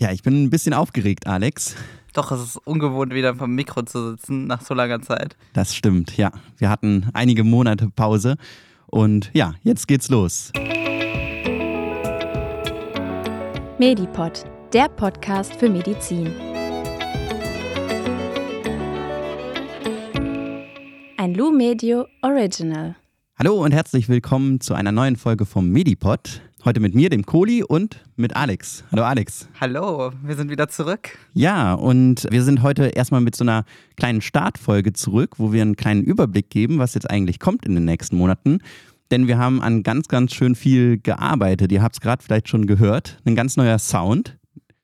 Ja, 0.00 0.12
ich 0.12 0.22
bin 0.22 0.44
ein 0.44 0.48
bisschen 0.48 0.74
aufgeregt, 0.74 1.26
Alex. 1.26 1.74
Doch, 2.12 2.30
es 2.30 2.40
ist 2.40 2.56
ungewohnt, 2.58 3.12
wieder 3.12 3.34
vom 3.34 3.52
Mikro 3.56 3.82
zu 3.82 4.10
sitzen 4.10 4.46
nach 4.46 4.60
so 4.60 4.72
langer 4.72 5.02
Zeit. 5.02 5.36
Das 5.54 5.74
stimmt, 5.74 6.16
ja. 6.16 6.30
Wir 6.56 6.70
hatten 6.70 7.08
einige 7.14 7.42
Monate 7.42 7.90
Pause 7.90 8.36
und 8.86 9.28
ja, 9.34 9.54
jetzt 9.64 9.88
geht's 9.88 10.08
los. 10.08 10.52
Medipod, 13.80 14.44
der 14.72 14.88
Podcast 14.88 15.56
für 15.56 15.68
Medizin. 15.68 16.32
Ein 21.16 21.34
Lu 21.34 21.50
Medio 21.50 22.06
Original. 22.22 22.94
Hallo 23.36 23.64
und 23.64 23.72
herzlich 23.72 24.08
willkommen 24.08 24.60
zu 24.60 24.74
einer 24.74 24.92
neuen 24.92 25.16
Folge 25.16 25.44
vom 25.44 25.70
Medipod. 25.70 26.40
Heute 26.64 26.80
mit 26.80 26.92
mir, 26.92 27.08
dem 27.08 27.24
Kohli 27.24 27.62
und 27.62 28.04
mit 28.16 28.34
Alex. 28.34 28.82
Hallo 28.90 29.04
Alex. 29.04 29.48
Hallo, 29.60 30.10
wir 30.24 30.34
sind 30.34 30.50
wieder 30.50 30.68
zurück. 30.68 31.16
Ja, 31.32 31.74
und 31.74 32.26
wir 32.30 32.42
sind 32.42 32.62
heute 32.62 32.86
erstmal 32.86 33.20
mit 33.20 33.36
so 33.36 33.44
einer 33.44 33.64
kleinen 33.96 34.20
Startfolge 34.20 34.92
zurück, 34.92 35.36
wo 35.38 35.52
wir 35.52 35.62
einen 35.62 35.76
kleinen 35.76 36.02
Überblick 36.02 36.50
geben, 36.50 36.78
was 36.78 36.94
jetzt 36.94 37.08
eigentlich 37.08 37.38
kommt 37.38 37.64
in 37.64 37.76
den 37.76 37.84
nächsten 37.84 38.16
Monaten. 38.16 38.58
Denn 39.12 39.28
wir 39.28 39.38
haben 39.38 39.62
an 39.62 39.84
ganz, 39.84 40.08
ganz 40.08 40.34
schön 40.34 40.56
viel 40.56 40.98
gearbeitet. 40.98 41.70
Ihr 41.70 41.80
habt 41.80 41.94
es 41.94 42.00
gerade 42.00 42.22
vielleicht 42.24 42.48
schon 42.48 42.66
gehört. 42.66 43.20
Ein 43.24 43.36
ganz 43.36 43.56
neuer 43.56 43.78
Sound. 43.78 44.36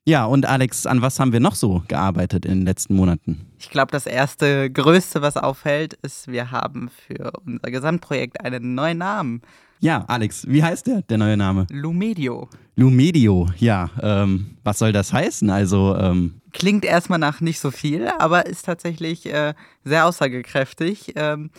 Ja, 0.06 0.26
und 0.26 0.46
Alex, 0.46 0.86
an 0.86 1.02
was 1.02 1.18
haben 1.18 1.32
wir 1.32 1.40
noch 1.40 1.56
so 1.56 1.82
gearbeitet 1.88 2.44
in 2.44 2.60
den 2.60 2.66
letzten 2.66 2.94
Monaten? 2.94 3.46
Ich 3.58 3.70
glaube, 3.70 3.90
das 3.90 4.06
erste 4.06 4.70
Größte, 4.70 5.22
was 5.22 5.36
auffällt, 5.36 5.94
ist, 6.02 6.28
wir 6.28 6.52
haben 6.52 6.88
für 6.88 7.32
unser 7.44 7.70
Gesamtprojekt 7.70 8.40
einen 8.44 8.74
neuen 8.74 8.98
Namen. 8.98 9.42
Ja, 9.80 10.04
Alex, 10.08 10.46
wie 10.48 10.62
heißt 10.62 10.86
der, 10.86 11.02
der 11.02 11.18
neue 11.18 11.36
Name? 11.36 11.66
Lumedio. 11.70 12.48
Lumedio, 12.76 13.48
ja. 13.58 13.90
Ähm, 14.00 14.56
was 14.64 14.78
soll 14.78 14.92
das 14.92 15.12
heißen? 15.12 15.50
Also, 15.50 15.96
ähm 15.96 16.40
Klingt 16.52 16.84
erstmal 16.84 17.18
nach 17.18 17.40
nicht 17.40 17.60
so 17.60 17.70
viel, 17.70 18.08
aber 18.18 18.46
ist 18.46 18.64
tatsächlich 18.64 19.26
äh, 19.26 19.54
sehr 19.84 20.06
aussagekräftig. 20.06 21.12
Ähm, 21.16 21.50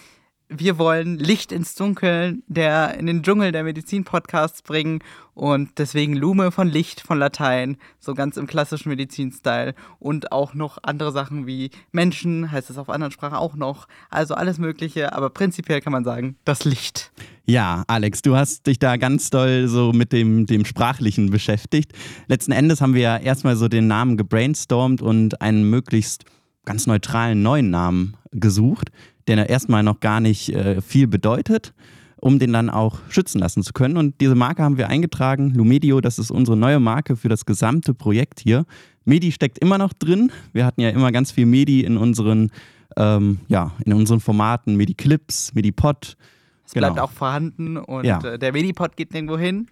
wir 0.49 0.77
wollen 0.77 1.17
Licht 1.17 1.51
ins 1.51 1.73
Dunkeln, 1.75 2.43
der 2.47 2.97
in 2.99 3.07
den 3.07 3.23
Dschungel 3.23 3.51
der 3.51 3.63
Medizin-Podcasts 3.63 4.61
bringen 4.61 4.99
und 5.33 5.69
deswegen 5.77 6.15
Lume 6.15 6.51
von 6.51 6.67
Licht 6.67 7.01
von 7.01 7.17
Latein, 7.17 7.77
so 7.99 8.13
ganz 8.13 8.37
im 8.37 8.45
klassischen 8.45 8.89
Medizin-Style 8.89 9.73
und 9.99 10.31
auch 10.31 10.53
noch 10.53 10.77
andere 10.83 11.11
Sachen 11.11 11.47
wie 11.47 11.71
Menschen, 11.91 12.51
heißt 12.51 12.69
es 12.69 12.77
auf 12.77 12.89
anderen 12.89 13.11
Sprachen 13.11 13.35
auch 13.35 13.55
noch, 13.55 13.87
also 14.09 14.35
alles 14.35 14.59
Mögliche, 14.59 15.13
aber 15.13 15.31
prinzipiell 15.31 15.81
kann 15.81 15.93
man 15.93 16.03
sagen, 16.03 16.35
das 16.45 16.63
Licht. 16.63 17.11
Ja, 17.45 17.83
Alex, 17.87 18.21
du 18.21 18.35
hast 18.35 18.67
dich 18.67 18.79
da 18.79 18.97
ganz 18.97 19.29
doll 19.31 19.67
so 19.67 19.93
mit 19.93 20.11
dem, 20.11 20.45
dem 20.45 20.65
Sprachlichen 20.65 21.31
beschäftigt. 21.31 21.91
Letzten 22.27 22.51
Endes 22.51 22.81
haben 22.81 22.93
wir 22.93 23.01
ja 23.01 23.17
erstmal 23.17 23.55
so 23.55 23.67
den 23.67 23.87
Namen 23.87 24.15
gebrainstormt 24.15 25.01
und 25.01 25.41
einen 25.41 25.69
möglichst 25.69 26.25
ganz 26.65 26.87
neutralen 26.87 27.41
neuen 27.43 27.69
Namen 27.69 28.17
gesucht 28.31 28.91
der 29.27 29.49
erstmal 29.49 29.83
noch 29.83 29.99
gar 29.99 30.19
nicht 30.19 30.49
äh, 30.49 30.81
viel 30.81 31.07
bedeutet, 31.07 31.73
um 32.17 32.39
den 32.39 32.53
dann 32.53 32.69
auch 32.69 32.99
schützen 33.09 33.39
lassen 33.39 33.63
zu 33.63 33.73
können. 33.73 33.97
Und 33.97 34.21
diese 34.21 34.35
Marke 34.35 34.63
haben 34.63 34.77
wir 34.77 34.87
eingetragen. 34.87 35.51
Lumedio, 35.51 36.01
das 36.01 36.19
ist 36.19 36.31
unsere 36.31 36.57
neue 36.57 36.79
Marke 36.79 37.15
für 37.15 37.29
das 37.29 37.45
gesamte 37.45 37.93
Projekt 37.93 38.39
hier. 38.39 38.65
Medi 39.05 39.31
steckt 39.31 39.59
immer 39.59 39.77
noch 39.77 39.93
drin. 39.93 40.31
Wir 40.53 40.65
hatten 40.65 40.81
ja 40.81 40.89
immer 40.89 41.11
ganz 41.11 41.31
viel 41.31 41.45
Medi 41.45 41.81
in 41.81 41.97
unseren, 41.97 42.51
ähm, 42.97 43.39
ja, 43.47 43.71
in 43.85 43.93
unseren 43.93 44.19
Formaten, 44.19 44.75
Medi-Clips, 44.75 45.53
Medi-Pod. 45.53 46.17
Es 46.65 46.73
genau. 46.73 46.87
bleibt 46.87 46.99
auch 46.99 47.11
vorhanden 47.11 47.77
und 47.77 48.05
ja. 48.05 48.19
äh, 48.23 48.39
der 48.39 48.51
Medi-Pod 48.51 48.97
geht 48.97 49.13
nirgendwo 49.13 49.37
hin. 49.37 49.67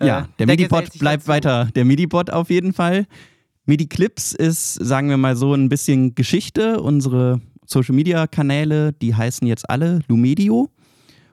Ja, 0.00 0.04
äh, 0.04 0.08
der, 0.22 0.28
der 0.38 0.46
Medi-Pod 0.46 0.98
bleibt 0.98 1.22
dazu. 1.22 1.28
weiter 1.28 1.64
der 1.74 1.84
Medi-Pod 1.84 2.30
auf 2.30 2.48
jeden 2.48 2.72
Fall. 2.72 3.06
Medi-Clips 3.66 4.32
ist, 4.32 4.74
sagen 4.74 5.10
wir 5.10 5.18
mal 5.18 5.36
so, 5.36 5.52
ein 5.52 5.68
bisschen 5.68 6.14
Geschichte. 6.14 6.80
Unsere 6.80 7.40
Social 7.70 7.94
Media 7.94 8.26
Kanäle, 8.26 8.92
die 8.92 9.14
heißen 9.14 9.46
jetzt 9.46 9.70
alle 9.70 10.00
Lumedio. 10.08 10.70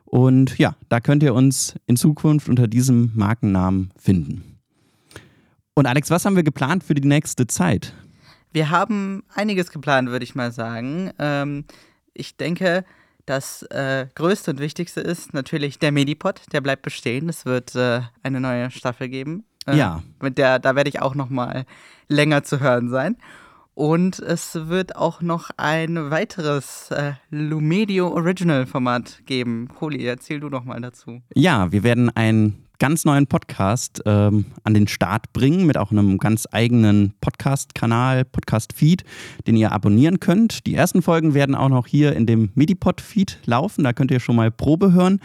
Und 0.05 0.57
ja, 0.57 0.75
da 0.87 0.99
könnt 0.99 1.23
ihr 1.23 1.33
uns 1.33 1.75
in 1.87 1.97
Zukunft 1.97 2.47
unter 2.47 2.67
diesem 2.67 3.11
Markennamen 3.15 3.91
finden. 3.97 4.59
Und 5.73 5.85
Alex, 5.85 6.09
was 6.09 6.25
haben 6.25 6.35
wir 6.35 6.43
geplant 6.43 6.83
für 6.83 6.93
die 6.93 7.07
nächste 7.07 7.47
Zeit? 7.47 7.93
Wir 8.53 8.69
haben 8.69 9.23
einiges 9.33 9.71
geplant, 9.71 10.09
würde 10.09 10.23
ich 10.23 10.35
mal 10.35 10.51
sagen. 10.51 11.11
Ähm, 11.19 11.65
ich 12.13 12.37
denke, 12.37 12.85
das 13.25 13.63
äh, 13.63 14.07
Größte 14.15 14.51
und 14.51 14.59
Wichtigste 14.59 15.01
ist 15.01 15.33
natürlich 15.33 15.79
der 15.79 15.91
Medipod, 15.91 16.41
der 16.53 16.61
bleibt 16.61 16.83
bestehen. 16.83 17.29
Es 17.29 17.45
wird 17.45 17.75
äh, 17.75 18.01
eine 18.23 18.39
neue 18.39 18.71
Staffel 18.71 19.09
geben. 19.09 19.43
Äh, 19.65 19.77
ja. 19.77 20.01
Mit 20.21 20.37
der, 20.37 20.59
da 20.59 20.75
werde 20.75 20.89
ich 20.89 21.01
auch 21.01 21.13
noch 21.13 21.29
mal 21.29 21.65
länger 22.07 22.43
zu 22.43 22.59
hören 22.59 22.89
sein. 22.89 23.17
Und 23.77 24.17
es 24.17 24.55
wird 24.55 24.95
auch 24.95 25.21
noch 25.21 25.51
ein 25.55 26.09
weiteres 26.09 26.89
äh, 26.89 27.11
Lumedio 27.29 28.07
Original 28.07 28.65
Format 28.65 29.21
geben. 29.27 29.67
Holi, 29.79 30.03
erzähl 30.03 30.39
du 30.39 30.49
doch 30.49 30.63
mal 30.63 30.81
dazu. 30.81 31.21
Ja, 31.35 31.71
wir 31.71 31.83
werden 31.83 32.09
einen 32.09 32.65
ganz 32.79 33.05
neuen 33.05 33.27
Podcast 33.27 34.01
ähm, 34.07 34.45
an 34.63 34.73
den 34.73 34.87
Start 34.87 35.31
bringen 35.31 35.67
mit 35.67 35.77
auch 35.77 35.91
einem 35.91 36.17
ganz 36.17 36.47
eigenen 36.51 37.13
Podcast-Kanal, 37.21 38.25
Podcast-Feed, 38.25 39.03
den 39.45 39.55
ihr 39.55 39.71
abonnieren 39.71 40.19
könnt. 40.19 40.65
Die 40.65 40.73
ersten 40.73 41.03
Folgen 41.03 41.35
werden 41.35 41.53
auch 41.53 41.69
noch 41.69 41.85
hier 41.85 42.15
in 42.15 42.25
dem 42.25 42.49
Medipod-Feed 42.55 43.41
laufen. 43.45 43.83
Da 43.83 43.93
könnt 43.93 44.09
ihr 44.09 44.19
schon 44.19 44.37
mal 44.37 44.49
Probe 44.49 44.91
hören. 44.91 45.21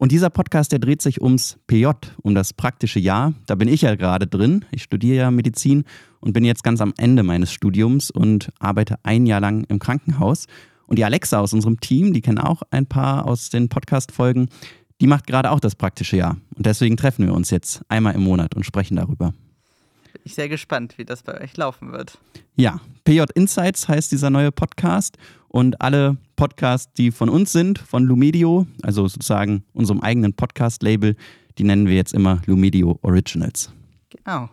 Und 0.00 0.12
dieser 0.12 0.30
Podcast, 0.30 0.72
der 0.72 0.78
dreht 0.78 1.02
sich 1.02 1.20
ums 1.20 1.58
PJ, 1.66 1.90
um 2.22 2.34
das 2.34 2.54
praktische 2.54 2.98
Jahr. 2.98 3.34
Da 3.44 3.54
bin 3.54 3.68
ich 3.68 3.82
ja 3.82 3.96
gerade 3.96 4.26
drin. 4.26 4.64
Ich 4.70 4.82
studiere 4.82 5.16
ja 5.18 5.30
Medizin 5.30 5.84
und 6.20 6.32
bin 6.32 6.42
jetzt 6.42 6.64
ganz 6.64 6.80
am 6.80 6.94
Ende 6.96 7.22
meines 7.22 7.52
Studiums 7.52 8.10
und 8.10 8.50
arbeite 8.58 8.96
ein 9.02 9.26
Jahr 9.26 9.40
lang 9.40 9.64
im 9.64 9.78
Krankenhaus. 9.78 10.46
Und 10.86 10.98
die 10.98 11.04
Alexa 11.04 11.38
aus 11.38 11.52
unserem 11.52 11.80
Team, 11.80 12.14
die 12.14 12.22
kennen 12.22 12.38
auch 12.38 12.62
ein 12.70 12.86
paar 12.86 13.26
aus 13.26 13.50
den 13.50 13.68
Podcast-Folgen, 13.68 14.48
die 15.02 15.06
macht 15.06 15.26
gerade 15.26 15.50
auch 15.50 15.60
das 15.60 15.74
praktische 15.74 16.16
Jahr. 16.16 16.38
Und 16.54 16.64
deswegen 16.64 16.96
treffen 16.96 17.26
wir 17.26 17.34
uns 17.34 17.50
jetzt 17.50 17.82
einmal 17.90 18.14
im 18.14 18.22
Monat 18.22 18.54
und 18.54 18.64
sprechen 18.64 18.96
darüber. 18.96 19.34
Bin 20.20 20.26
ich 20.26 20.34
sehr 20.34 20.50
gespannt, 20.50 20.98
wie 20.98 21.06
das 21.06 21.22
bei 21.22 21.40
euch 21.40 21.56
laufen 21.56 21.92
wird. 21.92 22.18
Ja, 22.54 22.78
PJ 23.04 23.22
Insights 23.34 23.88
heißt 23.88 24.12
dieser 24.12 24.28
neue 24.28 24.52
Podcast. 24.52 25.16
Und 25.48 25.80
alle 25.80 26.18
Podcasts, 26.36 26.92
die 26.92 27.10
von 27.10 27.30
uns 27.30 27.52
sind, 27.52 27.78
von 27.78 28.04
Lumedio, 28.04 28.66
also 28.82 29.08
sozusagen 29.08 29.64
unserem 29.72 30.02
eigenen 30.02 30.34
Podcast-Label, 30.34 31.16
die 31.56 31.64
nennen 31.64 31.86
wir 31.86 31.94
jetzt 31.94 32.12
immer 32.12 32.42
Lumedio 32.44 32.98
Originals. 33.00 33.72
Genau. 34.10 34.50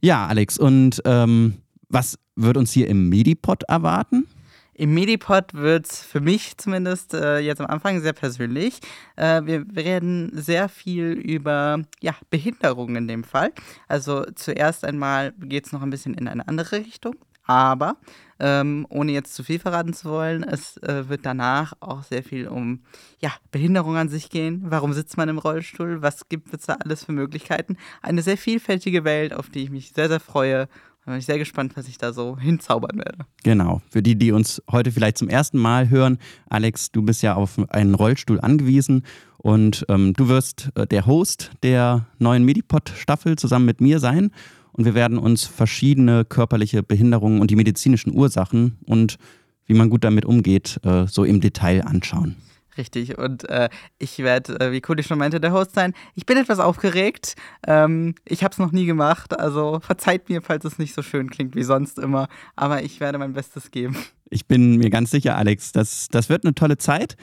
Ja, 0.00 0.26
Alex, 0.26 0.58
und 0.58 1.02
ähm, 1.04 1.58
was 1.90 2.18
wird 2.34 2.56
uns 2.56 2.72
hier 2.72 2.88
im 2.88 3.10
Medipod 3.10 3.64
erwarten? 3.64 4.26
Im 4.74 4.94
Medipod 4.94 5.52
wird 5.52 5.86
es 5.86 6.02
für 6.02 6.20
mich 6.20 6.56
zumindest 6.56 7.12
äh, 7.12 7.38
jetzt 7.38 7.60
am 7.60 7.66
Anfang 7.66 8.00
sehr 8.00 8.14
persönlich. 8.14 8.80
Äh, 9.16 9.42
wir 9.44 9.74
werden 9.74 10.30
sehr 10.34 10.68
viel 10.68 11.12
über 11.12 11.82
ja, 12.00 12.14
Behinderungen 12.30 12.96
in 12.96 13.08
dem 13.08 13.24
Fall. 13.24 13.52
Also 13.86 14.24
zuerst 14.34 14.84
einmal 14.84 15.32
geht 15.40 15.66
es 15.66 15.72
noch 15.72 15.82
ein 15.82 15.90
bisschen 15.90 16.14
in 16.14 16.26
eine 16.26 16.48
andere 16.48 16.76
Richtung. 16.76 17.16
Aber 17.44 17.96
ähm, 18.38 18.86
ohne 18.88 19.12
jetzt 19.12 19.34
zu 19.34 19.44
viel 19.44 19.58
verraten 19.58 19.92
zu 19.92 20.08
wollen, 20.08 20.42
es 20.42 20.76
äh, 20.78 21.08
wird 21.08 21.26
danach 21.26 21.74
auch 21.80 22.02
sehr 22.02 22.22
viel 22.22 22.48
um 22.48 22.80
ja, 23.20 23.30
Behinderung 23.50 23.96
an 23.96 24.08
sich 24.08 24.30
gehen. 24.30 24.62
Warum 24.66 24.92
sitzt 24.92 25.16
man 25.16 25.28
im 25.28 25.38
Rollstuhl? 25.38 26.02
Was 26.02 26.28
gibt 26.28 26.54
es 26.54 26.66
da 26.66 26.74
alles 26.74 27.04
für 27.04 27.12
Möglichkeiten? 27.12 27.76
Eine 28.00 28.22
sehr 28.22 28.38
vielfältige 28.38 29.04
Welt, 29.04 29.34
auf 29.34 29.50
die 29.50 29.64
ich 29.64 29.70
mich 29.70 29.92
sehr, 29.92 30.08
sehr 30.08 30.20
freue. 30.20 30.68
Da 31.04 31.10
bin 31.10 31.18
ich 31.18 31.26
sehr 31.26 31.38
gespannt, 31.38 31.76
was 31.76 31.88
ich 31.88 31.98
da 31.98 32.12
so 32.12 32.38
hinzaubern 32.40 32.98
werde. 32.98 33.26
Genau. 33.42 33.82
Für 33.90 34.02
die, 34.02 34.16
die 34.16 34.32
uns 34.32 34.62
heute 34.70 34.92
vielleicht 34.92 35.18
zum 35.18 35.28
ersten 35.28 35.58
Mal 35.58 35.90
hören, 35.90 36.18
Alex, 36.48 36.92
du 36.92 37.02
bist 37.02 37.22
ja 37.22 37.34
auf 37.34 37.58
einen 37.70 37.94
Rollstuhl 37.94 38.40
angewiesen 38.40 39.02
und 39.38 39.84
ähm, 39.88 40.12
du 40.14 40.28
wirst 40.28 40.70
äh, 40.74 40.86
der 40.86 41.06
Host 41.06 41.50
der 41.62 42.06
neuen 42.18 42.44
Medipod-Staffel 42.44 43.36
zusammen 43.36 43.66
mit 43.66 43.80
mir 43.80 43.98
sein 43.98 44.30
und 44.72 44.84
wir 44.84 44.94
werden 44.94 45.18
uns 45.18 45.44
verschiedene 45.44 46.24
körperliche 46.24 46.82
Behinderungen 46.82 47.40
und 47.40 47.50
die 47.50 47.56
medizinischen 47.56 48.14
Ursachen 48.14 48.78
und 48.86 49.16
wie 49.66 49.74
man 49.74 49.90
gut 49.90 50.04
damit 50.04 50.24
umgeht, 50.24 50.80
äh, 50.84 51.06
so 51.06 51.24
im 51.24 51.40
Detail 51.40 51.84
anschauen. 51.84 52.36
Richtig, 52.76 53.18
und 53.18 53.48
äh, 53.50 53.68
ich 53.98 54.18
werde, 54.18 54.58
äh, 54.58 54.72
wie 54.72 54.80
Kuli 54.80 55.02
schon 55.02 55.18
meinte, 55.18 55.40
der 55.40 55.52
Host 55.52 55.74
sein. 55.74 55.92
Ich 56.14 56.24
bin 56.24 56.38
etwas 56.38 56.58
aufgeregt. 56.58 57.34
Ähm, 57.66 58.14
ich 58.24 58.42
habe 58.44 58.52
es 58.52 58.58
noch 58.58 58.72
nie 58.72 58.86
gemacht, 58.86 59.38
also 59.38 59.80
verzeiht 59.80 60.28
mir, 60.30 60.40
falls 60.40 60.64
es 60.64 60.78
nicht 60.78 60.94
so 60.94 61.02
schön 61.02 61.28
klingt 61.28 61.54
wie 61.54 61.64
sonst 61.64 61.98
immer, 61.98 62.28
aber 62.56 62.82
ich 62.82 63.00
werde 63.00 63.18
mein 63.18 63.34
Bestes 63.34 63.70
geben. 63.70 63.96
Ich 64.30 64.46
bin 64.46 64.76
mir 64.78 64.88
ganz 64.88 65.10
sicher, 65.10 65.36
Alex, 65.36 65.72
das, 65.72 66.08
das 66.08 66.30
wird 66.30 66.44
eine 66.44 66.54
tolle 66.54 66.78
Zeit. 66.78 67.16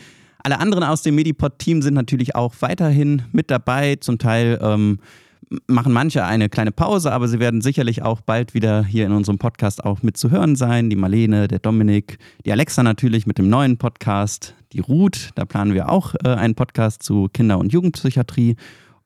Alle 0.43 0.59
anderen 0.59 0.83
aus 0.83 1.01
dem 1.01 1.15
Medipod-Team 1.15 1.81
sind 1.81 1.95
natürlich 1.95 2.35
auch 2.35 2.53
weiterhin 2.59 3.23
mit 3.31 3.49
dabei, 3.49 3.95
zum 3.95 4.19
Teil. 4.19 4.59
Ähm, 4.61 4.99
machen 5.67 5.91
manche 5.91 6.23
eine 6.25 6.49
kleine 6.49 6.71
Pause, 6.71 7.11
aber 7.11 7.27
sie 7.27 7.39
werden 7.39 7.61
sicherlich 7.61 8.03
auch 8.03 8.21
bald 8.21 8.53
wieder 8.53 8.83
hier 8.83 9.05
in 9.05 9.11
unserem 9.11 9.39
Podcast 9.39 9.83
auch 9.83 10.03
mit 10.03 10.17
zu 10.17 10.29
hören 10.29 10.55
sein. 10.55 10.89
Die 10.89 10.95
Marlene, 10.95 11.47
der 11.47 11.59
Dominik, 11.59 12.19
die 12.45 12.51
Alexa 12.51 12.83
natürlich 12.83 13.25
mit 13.25 13.37
dem 13.37 13.49
neuen 13.49 13.77
Podcast, 13.77 14.53
die 14.73 14.79
Ruth, 14.79 15.29
da 15.35 15.45
planen 15.45 15.73
wir 15.73 15.89
auch 15.89 16.15
äh, 16.23 16.29
einen 16.29 16.55
Podcast 16.55 17.03
zu 17.03 17.27
Kinder- 17.33 17.57
und 17.57 17.73
Jugendpsychiatrie 17.73 18.55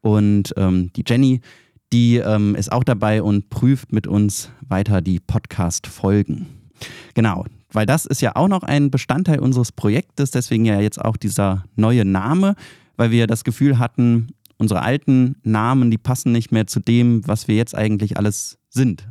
und 0.02 0.54
ähm, 0.58 0.92
die 0.96 1.04
Jenny, 1.08 1.42
Die 1.94 2.18
ähm, 2.18 2.56
ist 2.56 2.72
auch 2.72 2.84
dabei 2.84 3.22
und 3.22 3.50
prüft 3.50 3.94
mit 3.94 4.08
uns 4.08 4.50
weiter 4.68 5.02
die 5.02 5.20
Podcast-Folgen. 5.20 6.48
Genau, 7.14 7.46
weil 7.72 7.86
das 7.86 8.06
ist 8.06 8.22
ja 8.22 8.36
auch 8.36 8.48
noch 8.48 8.64
ein 8.64 8.92
Bestandteil 8.92 9.40
unseres 9.40 9.72
Projektes, 9.72 10.32
deswegen 10.32 10.66
ja 10.66 10.80
jetzt 10.82 11.00
auch 11.00 11.18
dieser 11.18 11.64
neue 11.76 12.04
Name, 12.04 12.56
weil 12.98 13.12
wir 13.12 13.28
das 13.28 13.44
Gefühl 13.44 13.80
hatten, 13.80 14.28
unsere 14.58 14.82
alten 14.82 15.36
Namen, 15.44 15.92
die 15.92 15.98
passen 15.98 16.32
nicht 16.32 16.52
mehr 16.52 16.68
zu 16.68 16.80
dem, 16.80 17.28
was 17.28 17.48
wir 17.48 17.56
jetzt 17.56 17.76
eigentlich 17.76 18.18
alles 18.18 18.58
sind. 18.70 19.08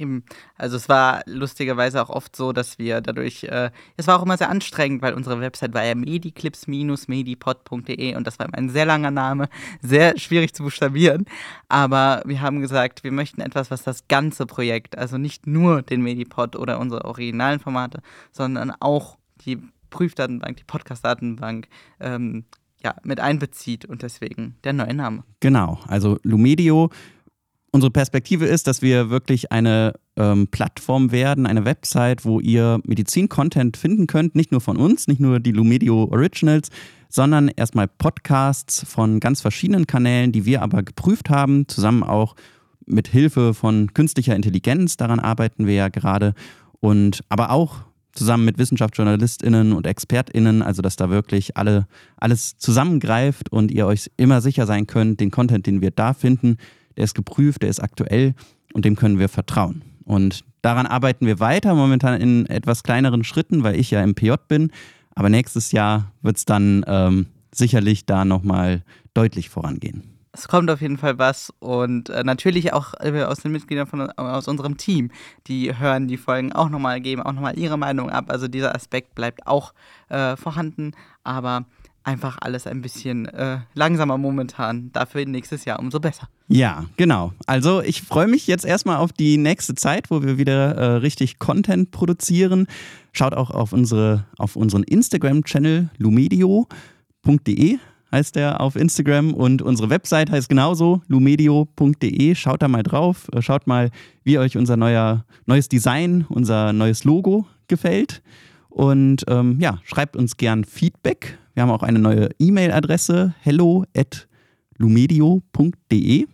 Eben. 0.00 0.24
Also 0.56 0.78
es 0.78 0.88
war 0.88 1.20
lustigerweise 1.26 2.02
auch 2.02 2.08
oft 2.08 2.34
so, 2.34 2.54
dass 2.54 2.78
wir 2.78 3.02
dadurch, 3.02 3.44
äh, 3.44 3.70
es 3.98 4.06
war 4.06 4.18
auch 4.18 4.22
immer 4.22 4.38
sehr 4.38 4.48
anstrengend, 4.48 5.02
weil 5.02 5.12
unsere 5.12 5.40
Website 5.40 5.74
war 5.74 5.84
ja 5.84 5.94
mediclips-medipod.de 5.94 8.16
und 8.16 8.26
das 8.26 8.38
war 8.38 8.46
immer 8.46 8.56
ein 8.56 8.70
sehr 8.70 8.86
langer 8.86 9.10
Name, 9.10 9.50
sehr 9.82 10.18
schwierig 10.18 10.54
zu 10.54 10.62
buchstabieren. 10.62 11.26
Aber 11.68 12.22
wir 12.24 12.40
haben 12.40 12.62
gesagt, 12.62 13.04
wir 13.04 13.12
möchten 13.12 13.42
etwas, 13.42 13.70
was 13.70 13.82
das 13.82 14.08
ganze 14.08 14.46
Projekt, 14.46 14.96
also 14.96 15.18
nicht 15.18 15.46
nur 15.46 15.82
den 15.82 16.00
Medipod 16.00 16.56
oder 16.56 16.80
unsere 16.80 17.04
originalen 17.04 17.60
Formate, 17.60 18.00
sondern 18.32 18.72
auch 18.80 19.18
die 19.44 19.58
Prüfdatenbank, 19.90 20.56
die 20.56 20.64
Podcast-Datenbank, 20.64 21.68
ähm, 22.00 22.46
ja, 22.82 22.94
mit 23.02 23.20
einbezieht 23.20 23.84
und 23.84 24.00
deswegen 24.00 24.56
der 24.64 24.72
neue 24.72 24.94
Name. 24.94 25.24
Genau, 25.40 25.78
also 25.86 26.18
Lumedio 26.22 26.88
unsere 27.72 27.90
Perspektive 27.90 28.46
ist, 28.46 28.66
dass 28.66 28.82
wir 28.82 29.10
wirklich 29.10 29.52
eine 29.52 29.94
ähm, 30.16 30.48
Plattform 30.48 31.12
werden, 31.12 31.46
eine 31.46 31.64
Website, 31.64 32.24
wo 32.24 32.40
ihr 32.40 32.80
Medizin-Content 32.84 33.76
finden 33.76 34.06
könnt, 34.06 34.34
nicht 34.34 34.52
nur 34.52 34.60
von 34.60 34.76
uns, 34.76 35.08
nicht 35.08 35.20
nur 35.20 35.40
die 35.40 35.52
Lumedio 35.52 36.04
Originals, 36.04 36.68
sondern 37.08 37.48
erstmal 37.48 37.88
Podcasts 37.88 38.84
von 38.86 39.20
ganz 39.20 39.40
verschiedenen 39.40 39.86
Kanälen, 39.86 40.32
die 40.32 40.44
wir 40.44 40.62
aber 40.62 40.82
geprüft 40.82 41.30
haben, 41.30 41.66
zusammen 41.68 42.02
auch 42.02 42.36
mit 42.86 43.08
Hilfe 43.08 43.54
von 43.54 43.92
künstlicher 43.94 44.34
Intelligenz, 44.34 44.96
daran 44.96 45.20
arbeiten 45.20 45.66
wir 45.66 45.74
ja 45.74 45.88
gerade, 45.88 46.34
und 46.80 47.22
aber 47.28 47.50
auch 47.50 47.82
zusammen 48.12 48.44
mit 48.44 48.58
WissenschaftsjournalistInnen 48.58 49.72
und 49.72 49.86
ExpertInnen, 49.86 50.62
also 50.62 50.82
dass 50.82 50.96
da 50.96 51.10
wirklich 51.10 51.56
alle, 51.56 51.86
alles 52.16 52.56
zusammengreift 52.58 53.52
und 53.52 53.70
ihr 53.70 53.86
euch 53.86 54.10
immer 54.16 54.40
sicher 54.40 54.66
sein 54.66 54.86
könnt, 54.86 55.20
den 55.20 55.30
Content, 55.30 55.66
den 55.66 55.80
wir 55.80 55.90
da 55.90 56.14
finden, 56.14 56.56
der 56.96 57.04
ist 57.04 57.14
geprüft, 57.14 57.62
der 57.62 57.70
ist 57.70 57.80
aktuell 57.80 58.34
und 58.72 58.84
dem 58.84 58.96
können 58.96 59.18
wir 59.18 59.28
vertrauen. 59.28 59.82
Und 60.04 60.44
daran 60.62 60.86
arbeiten 60.86 61.26
wir 61.26 61.40
weiter, 61.40 61.74
momentan 61.74 62.20
in 62.20 62.46
etwas 62.46 62.82
kleineren 62.82 63.24
Schritten, 63.24 63.62
weil 63.62 63.78
ich 63.78 63.90
ja 63.90 64.02
im 64.02 64.14
PJ 64.14 64.32
bin. 64.48 64.70
Aber 65.14 65.28
nächstes 65.28 65.72
Jahr 65.72 66.12
wird 66.22 66.36
es 66.36 66.44
dann 66.44 66.84
ähm, 66.86 67.26
sicherlich 67.52 68.06
da 68.06 68.24
nochmal 68.24 68.82
deutlich 69.14 69.50
vorangehen. 69.50 70.04
Es 70.32 70.46
kommt 70.46 70.70
auf 70.70 70.80
jeden 70.80 70.96
Fall 70.96 71.18
was 71.18 71.52
und 71.58 72.08
äh, 72.08 72.22
natürlich 72.22 72.72
auch 72.72 72.94
äh, 73.00 73.24
aus 73.24 73.40
den 73.40 73.50
Mitgliedern 73.50 73.88
von, 73.88 74.10
aus 74.12 74.46
unserem 74.46 74.76
Team, 74.76 75.10
die 75.48 75.76
hören 75.76 76.06
die 76.06 76.16
Folgen 76.16 76.52
auch 76.52 76.68
nochmal, 76.68 77.00
geben 77.00 77.22
auch 77.22 77.32
nochmal 77.32 77.58
ihre 77.58 77.76
Meinung 77.76 78.10
ab. 78.10 78.26
Also 78.28 78.46
dieser 78.46 78.74
Aspekt 78.74 79.16
bleibt 79.16 79.48
auch 79.48 79.74
äh, 80.08 80.36
vorhanden, 80.36 80.92
aber 81.24 81.64
einfach 82.02 82.38
alles 82.40 82.66
ein 82.66 82.82
bisschen 82.82 83.26
äh, 83.26 83.58
langsamer 83.74 84.18
momentan. 84.18 84.90
Dafür 84.92 85.26
nächstes 85.26 85.64
Jahr 85.64 85.78
umso 85.78 86.00
besser. 86.00 86.28
Ja, 86.48 86.86
genau. 86.96 87.32
Also 87.46 87.82
ich 87.82 88.02
freue 88.02 88.26
mich 88.26 88.46
jetzt 88.46 88.64
erstmal 88.64 88.96
auf 88.96 89.12
die 89.12 89.36
nächste 89.36 89.74
Zeit, 89.74 90.10
wo 90.10 90.22
wir 90.22 90.38
wieder 90.38 90.74
äh, 90.76 90.84
richtig 90.96 91.38
Content 91.38 91.90
produzieren. 91.90 92.66
Schaut 93.12 93.34
auch 93.34 93.50
auf, 93.50 93.72
unsere, 93.72 94.26
auf 94.38 94.56
unseren 94.56 94.82
Instagram-Channel 94.82 95.90
lumedio.de 95.98 97.78
heißt 98.12 98.36
der 98.36 98.60
auf 98.60 98.76
Instagram 98.76 99.34
und 99.34 99.62
unsere 99.62 99.90
Website 99.90 100.30
heißt 100.30 100.48
genauso 100.48 101.02
lumedio.de. 101.08 102.34
Schaut 102.34 102.62
da 102.62 102.68
mal 102.68 102.82
drauf, 102.82 103.28
äh, 103.32 103.42
schaut 103.42 103.66
mal, 103.66 103.90
wie 104.24 104.38
euch 104.38 104.56
unser 104.56 104.76
neuer, 104.76 105.24
neues 105.46 105.68
Design, 105.68 106.26
unser 106.28 106.72
neues 106.72 107.04
Logo 107.04 107.46
gefällt. 107.68 108.22
Und 108.70 109.24
ähm, 109.28 109.58
ja, 109.60 109.78
schreibt 109.84 110.16
uns 110.16 110.36
gern 110.36 110.64
Feedback. 110.64 111.38
Wir 111.54 111.64
haben 111.64 111.70
auch 111.70 111.82
eine 111.82 111.98
neue 111.98 112.30
E-Mail-Adresse, 112.38 113.34
hello 113.40 113.84
at 113.96 114.28
lumedio.de. 114.78 116.26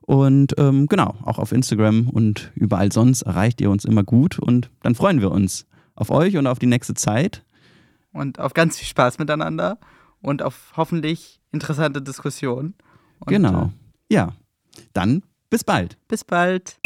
Und 0.00 0.54
ähm, 0.58 0.88
genau, 0.88 1.14
auch 1.22 1.38
auf 1.38 1.52
Instagram 1.52 2.08
und 2.08 2.50
überall 2.54 2.90
sonst 2.90 3.22
erreicht 3.22 3.60
ihr 3.60 3.70
uns 3.70 3.84
immer 3.84 4.02
gut. 4.02 4.38
Und 4.38 4.70
dann 4.82 4.94
freuen 4.94 5.20
wir 5.20 5.30
uns 5.30 5.66
auf 5.94 6.10
euch 6.10 6.36
und 6.36 6.46
auf 6.46 6.58
die 6.58 6.66
nächste 6.66 6.94
Zeit. 6.94 7.44
Und 8.12 8.40
auf 8.40 8.52
ganz 8.52 8.78
viel 8.78 8.88
Spaß 8.88 9.18
miteinander 9.18 9.78
und 10.20 10.42
auf 10.42 10.72
hoffentlich 10.76 11.40
interessante 11.52 12.02
Diskussionen. 12.02 12.74
Und, 13.20 13.28
genau. 13.28 13.66
Äh, 14.08 14.14
ja, 14.14 14.32
dann 14.92 15.22
bis 15.50 15.64
bald. 15.64 15.96
Bis 16.08 16.24
bald. 16.24 16.78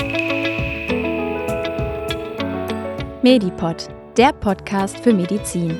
Medipod, 3.22 3.88
der 4.16 4.32
Podcast 4.32 4.98
für 5.00 5.12
Medizin. 5.12 5.72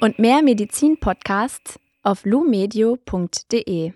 Und 0.00 0.18
mehr 0.18 0.42
Medizin-Podcasts 0.42 1.80
auf 2.02 2.26
lumedio.de. 2.26 3.92